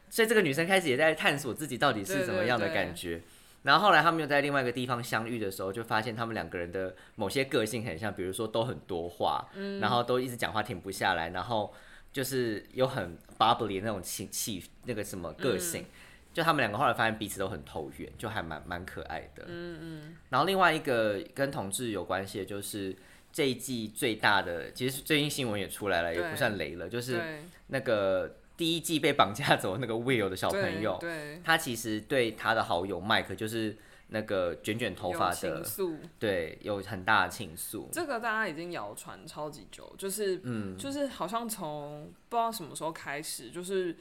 [0.09, 3.21] 所以这个女生开始也在探索自己到底是对怎么样的对感觉。
[3.63, 11.73] 然后后来他们又在另外一个地方相遇的时候，就发现他们两个人的某些个性很像，比如说都很多话，嗯然后都一直讲话停不下来，然后
[12.11, 15.85] 就是有很 bubbly 的那种气气那个什么个性。
[16.33, 19.43] 就他们两个后来发现彼此都很投缘，就还蛮蛮可爱的。
[19.49, 20.15] 嗯嗯。
[20.29, 22.95] 然后另外一个跟同志有关系的，就是
[23.33, 27.21] 这一季最大的，其实最近新闻也出来了，也不算雷了，就是
[27.67, 33.75] 那个第一季被绑架走的那个 Will 的小朋友，对，他其实对他的好友 Mike 就是
[34.13, 37.85] 那个卷卷头发的，愫，对，有很大的情愫。
[37.91, 43.95] 这个大家已经谣传超级久，就是嗯，就是好像从不知道什么时候开始，就是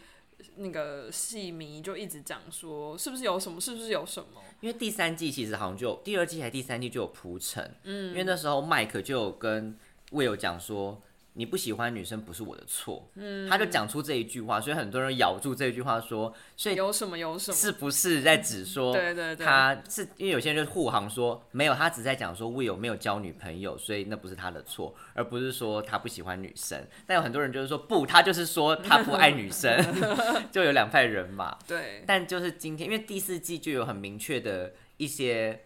[0.57, 4.43] 那个戏迷就一直讲说，是不是有什么，是不是有什么？
[4.61, 9.79] 因为第三季其实好像就第二季还第三季就有铺陈，嗯，因为那时候 Mike 就有跟
[10.11, 11.01] Will 讲说。
[11.41, 17.57] 你不喜欢女生不是我的错，嗯，他就讲出这一句话，所以很多人咬住这一句话说，所以有什么有什么？
[17.57, 26.79] 是不是在指说对对对，他是因为有些人就护航说没有，他只在讲说 Will 没有交女朋友，所以那不是他的错，而不是说他不喜欢女生。
[27.07, 29.83] 但有很多人就是说不，他就是说他不爱女生，
[30.53, 31.57] 就有两派人嘛。
[31.67, 35.59] 对但就是今天，因为第四季就有很明确的一些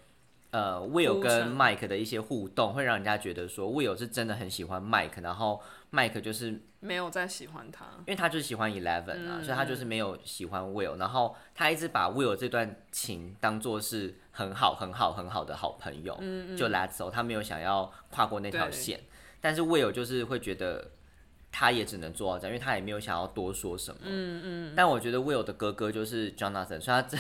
[0.55, 16.14] 呃 Will 跟 Mike 的一些互动，会让人家觉得说 Will 是真的很喜欢 Mike，然后 Mike 就是没有再喜欢他，因为他就是喜欢 Eleven 啊，嗯所以他就是没有喜欢 Will，然后他一直把 Will 这段情当做是很好、很好、很好的好朋友，
[16.57, 19.01] 就 Let's go，他没有想要跨过那条线，
[19.40, 20.93] 但是 Will 就是会觉得
[21.51, 24.03] 他也只能做到这样，因为他也没有想要多说什么。
[24.05, 24.75] 嗯嗯。
[24.77, 27.19] 但我觉得 Will 的哥哥就是 Jonathan，所以他这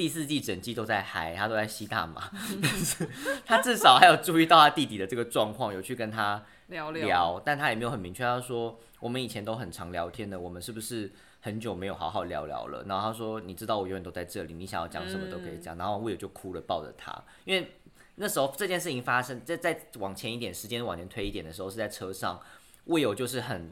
[0.00, 2.30] 第四季整季都在嗨，他都在吸大麻，
[2.62, 3.06] 但 是
[3.44, 8.24] 他至少还有注意到他弟弟的这个状况，有去跟他聊聊，但他也没有很明确。
[8.24, 12.82] 他说我们以前都很常聊天的，我们是不是很久没有好好聊聊了？
[12.88, 15.76] 然后他说你知道我永远都在这里，你想要讲什么都可以讲。
[15.76, 17.72] 然后威尔就哭了，抱着他，因为
[18.14, 22.40] 那时候这件事情发生，再再往前一点，时间往前推一点的时候，是在车上，
[22.84, 23.70] 威尔就是很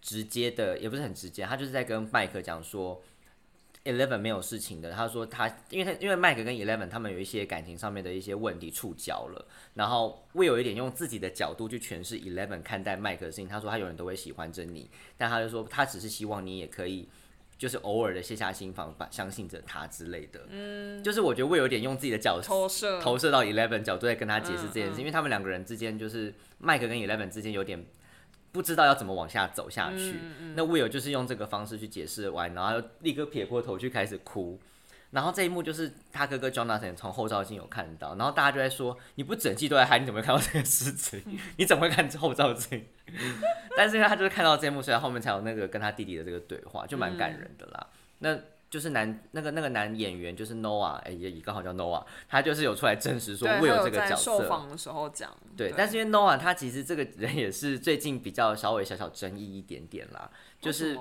[0.00, 3.02] 直接的，也不是很直接，他就是在跟麦克讲说。
[3.84, 13.46] Eleven 没有事情的，他说他，因为他因为麦克跟 Eleven 他们有一些感情上面的一些问题触礁了，然后会有一点用自己的角度去诠释 Eleven 看待麦克的事情。
[13.46, 17.06] 他说他永远都会喜欢着你，但他就说他只是希望你也可以，
[17.58, 20.40] 就是偶尔的卸下心防，把相信着他之类的。
[20.48, 27.84] 嗯，就是我觉得会有点用自己的角投射投射到 Eleven 角度在跟他解释这件事，嗯嗯因为他们两个人之间就是麦克跟 Eleven 之间有点
[28.54, 30.14] 不知道要怎么往下走下去。
[30.54, 34.60] 那 Will 就是用这个方式去解释完，然后立刻撇过头去开始哭。
[35.10, 41.20] 然后这一幕就是他哥哥 Jonathan 从后照镜有看到，然后大家就在说：“你不整季都在嗨，你怎么会看到这个事情？
[41.58, 42.86] 你怎么会看后照镜？”
[43.76, 47.88] 但是因为他就是看到这一幕，所以后面才有那个跟他弟弟的这个对话，就蛮感人的啦。
[48.20, 48.38] 那
[48.74, 54.48] 就是男那个那个男演员就是 Noah，哎、也也刚好叫 Noah，他就是有出来证实说会，有这个角色受色。
[54.48, 60.28] 访的时候讲，对，但是因为 Noah 他其实这个人也是最近比较稍微小小争议一点点啦，
[60.60, 60.94] 就是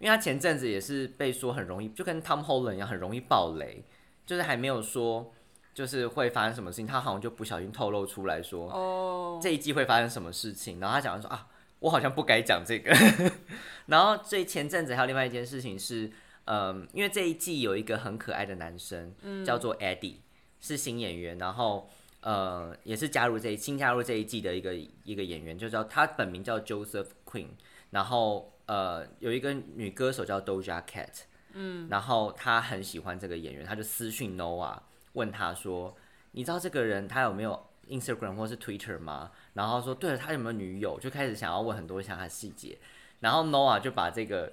[0.00, 3.84] 为他前阵子也是被说很容易，就跟 Tom Holland 一样，很容易爆雷，
[4.26, 5.32] 就是还没有说
[5.72, 11.46] 就是会发生什么事情，他好像就不小心透露出来说，哦，这一季会发生什么事情，然后他讲说啊，
[11.78, 12.92] 我好像不该讲这个。
[13.86, 16.10] 然后最前阵子还有另外一件事情是，
[16.52, 19.14] 嗯，因为这一季有一个很可爱的男生，
[19.46, 20.16] 叫做 Eddie，
[20.58, 21.88] 是新演员，然后
[22.22, 27.50] 呃也是加入这一新加入这一季的一个一个演员，就叫他本名叫 Joseph Queen，
[27.90, 31.20] 然后呃有一个女歌手叫 Doja Cat。
[31.52, 34.76] 嗯，然后他很喜欢这个演员，他就私讯 Noah
[35.12, 35.96] 问他说
[36.32, 42.76] ：“你知道这个人他有没有 Instagram 或是 Twitter 吗？”然后说：“对了，他有没有女友？”就开始想要问很多像他细节，
[43.20, 44.52] 然后 Noah 就把这个。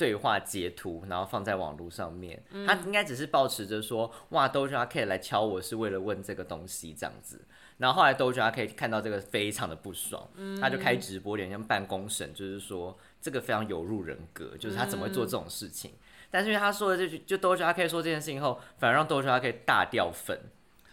[0.00, 2.42] 对话截图，然后放在网络上面。
[2.66, 7.42] 他应该只是保持着说，哇，Doja Cat 来敲我是为了问这个东西这样子。
[7.76, 10.26] 然后后来 Doja Cat 看到这个非常的不爽，
[10.58, 15.92] 他就开直播，有点像办公审，就是说这个非常有辱人格，就是他怎么会做这种事情。
[16.30, 20.40] 但是因为他说的这句，就 Doja Cat 说这件事情后，反而让 Doja Cat 大掉粉，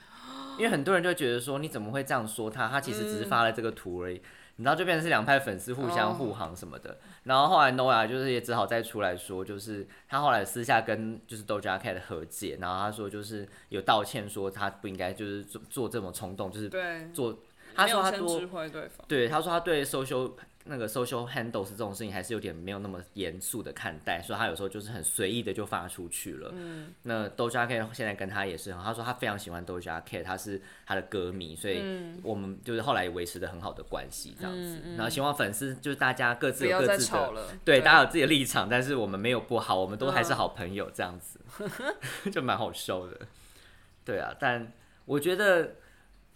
[0.60, 2.68] 因为很多人就觉得说，你怎么会这样说他？
[2.68, 4.22] 他其实只是发了这个图而已。
[4.58, 6.98] 你知道，就变成是两派粉丝互相护航什么的。
[7.24, 16.70] 然后后来 Noah 就是也只好再出来说，就是他后来私下跟就是 Doja Cat 和解，然后他说就是有道歉，说他不应该就是做做这么冲动，就是
[17.14, 17.40] 做。
[17.76, 18.42] 他说他多
[19.08, 20.34] 对，他说他对 social。
[20.68, 26.52] 那个 social handles 这种事情还是有点没有那么严肃的看待，所以他有时候就是很随意的就发出去了。
[26.54, 31.82] 嗯，那 Doja Cat 现在跟他也是很，他说他非常喜欢 Doja Cat，他是他的歌迷，所以
[32.24, 34.82] 我们就是后来也维持的很好的关系这样子。
[34.96, 41.40] 然后希望粉丝就是大家各自有各自的，对，大家有自己的立场，但是我们没有不好，我们都还是好朋友这样子，
[42.32, 43.20] 就蛮好笑的。
[44.04, 44.74] 对啊，但
[45.06, 45.76] 我觉得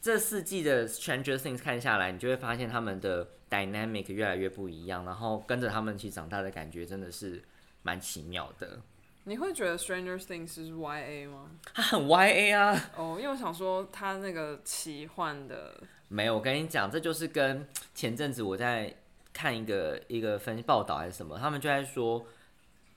[0.02, 3.28] 这四季的 Stranger Things 看下来，你就会发现他们的。
[3.52, 7.44] Dynamic 越来越不一样，然后跟着他们一起长大的感觉真的是
[7.84, 8.80] 蛮奇妙的。
[9.26, 11.52] 你会觉得 Stranger Things 是 Y A 吗？
[11.74, 12.92] 它很 Y A 啊。
[12.96, 15.84] 哦，因为我想说它那个奇幻的。
[16.08, 18.96] 没有，我跟你讲，这就是跟前阵子我在
[19.32, 22.26] 看一个一个分析报道还是什么，他们就在说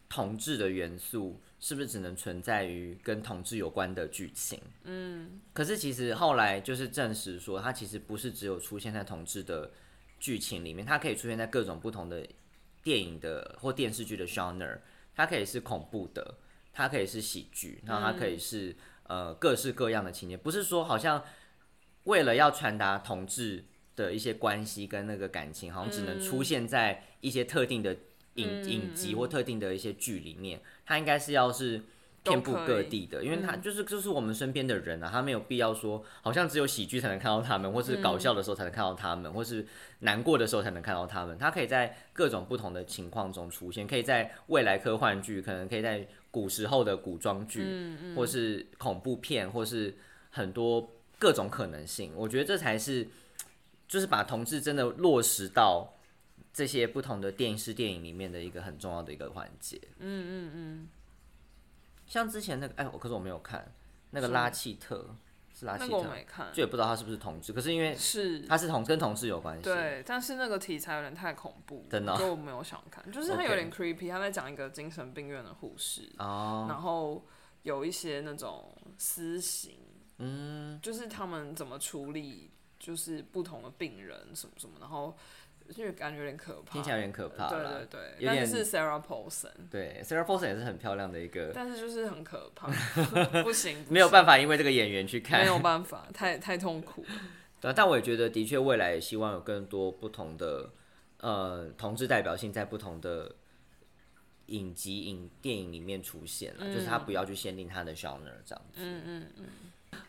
[0.09, 4.59] 同志的元素是不是只能存在于跟同志有关的剧情？
[4.84, 5.40] 嗯。
[5.52, 9.70] 可是其实后来就是证实说，它其实不是只有出现在同志的。
[10.24, 12.26] 剧情里面，它可以出现在各种不同的
[12.82, 14.78] 电影的或电视剧的 genre，
[15.14, 16.38] 它可以是恐怖的，
[16.72, 21.22] 它可以是喜剧，然后它可以是呃各式各样的情节，不是说好像
[22.04, 27.94] 为了要传达同志的一些关系跟那个感情，好像只能出现在一些特定的
[28.36, 31.84] 影影集或特定的一些剧里面，它应该是要是。
[32.24, 39.66] 遍布各地的，因为他就是就是我们身边的人啊，他没有必要说，好像只有喜剧才能看到他们，或是搞笑的时候才能看到他们，或是
[40.00, 41.36] 难过的时候才能看到他们。
[41.36, 49.94] 他可以在各种不同的情况中出现，可以在未来科幻剧，可能可以在古时候的古装剧，或是恐怖片，或是
[50.30, 52.12] 很多各种可能性。
[52.16, 53.06] 我觉得这才是，
[53.86, 55.92] 就是把同志真的落实到
[56.54, 59.78] 这些不同的电视电影里面的一个很重要的一个环节。
[59.98, 60.88] 嗯嗯嗯。
[62.14, 63.74] 像之前那个，哎，我可是我没有看
[64.10, 65.16] 那个拉契特，
[65.52, 67.52] 是拉契特，没看就也不知道他是不是同志。
[67.52, 73.04] 可是因为是他是同跟同志有关系，对，但是那个题材有点太恐怖，真的，就我没有想看。
[73.10, 77.26] 就是他有点 creepy，他在讲一个精神病院的护士，哦，然后
[77.64, 79.76] 有一些那种私刑，
[80.18, 85.16] 嗯，就是他们怎么处理，就是不同的病人什么什么，然后。
[85.76, 87.48] 因为感觉有点可怕，听起来有点可怕。
[87.48, 92.68] 对对对，但是 Sarah Paulson，对 Sarah Paulson 也是很漂亮的一个，但是就是很可怕，
[93.42, 97.04] 不行，没有办法，因为这个演员去看，没有办法，太太痛苦。
[97.60, 100.70] 对，但我也觉得，的确未来也希望有更多不同的
[101.20, 103.34] 呃同志代表性在不同的
[104.46, 108.80] 影集影电影里面出现了，就是他不要去限定他的 genre 这样子。
[108.80, 109.44] 嗯嗯嗯。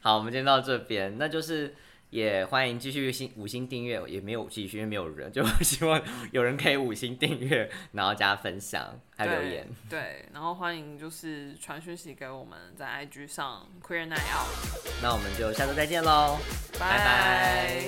[0.01, 1.74] 好，我们今天到这边，那就是。
[2.10, 6.01] 也欢迎继续星五星订阅也没有继续因为没有人就希望
[6.32, 9.68] 有人可以五星订阅然后加分享还有留言。
[9.89, 14.18] 对然后欢迎就是传讯息给我们在 ig 上 queernon
[15.01, 16.38] 那我们就下次再见喽
[16.80, 17.86] 拜拜。